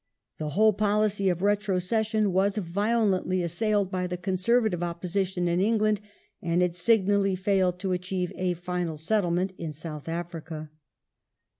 The 0.39 0.49
whole 0.57 0.73
policy 0.73 1.29
of 1.29 1.43
retrocession 1.43 2.29
was 2.33 2.57
violently 2.57 3.43
assailed 3.43 3.91
by 3.91 4.07
the 4.07 4.17
Con 4.17 4.33
servative 4.33 4.81
opposition 4.81 5.47
in 5.47 5.61
England 5.61 6.01
^ 6.03 6.09
and 6.41 6.63
it 6.63 6.73
signally 6.73 7.35
failed 7.35 7.77
to 7.81 7.91
achieve 7.91 8.31
a 8.35 8.55
final 8.55 8.97
settlement 8.97 9.53
in 9.59 9.71
South 9.73 10.09
Africa. 10.09 10.71